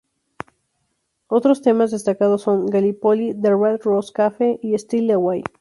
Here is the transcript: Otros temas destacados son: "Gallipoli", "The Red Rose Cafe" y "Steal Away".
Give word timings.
Otros 1.27 1.61
temas 1.61 1.91
destacados 1.91 2.41
son: 2.41 2.65
"Gallipoli", 2.65 3.35
"The 3.39 3.55
Red 3.55 3.81
Rose 3.83 4.11
Cafe" 4.11 4.57
y 4.63 4.75
"Steal 4.75 5.11
Away". 5.11 5.43